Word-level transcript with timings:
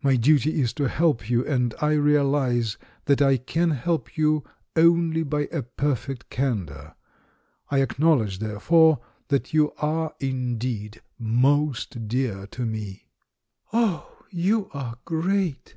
My 0.00 0.16
duty 0.16 0.62
is 0.62 0.72
to 0.80 0.88
help 0.88 1.28
you, 1.28 1.44
and 1.46 1.74
I 1.78 1.92
realise 1.92 2.78
that 3.04 3.20
I 3.20 3.36
can 3.36 3.72
help 3.72 4.16
you 4.16 4.42
only 4.74 5.22
by 5.22 5.40
a 5.52 5.60
perfect 5.60 6.30
candour. 6.30 6.94
I 7.70 7.82
ack 7.82 7.98
nowledge, 7.98 8.38
therefore, 8.38 9.00
that 9.28 9.52
you 9.52 9.72
are 9.76 10.14
indeed 10.20 11.02
most 11.18 12.08
dear 12.08 12.46
to 12.46 12.64
me." 12.64 13.08
"Oh, 13.70 14.10
you 14.30 14.70
are 14.72 14.96
great!" 15.04 15.76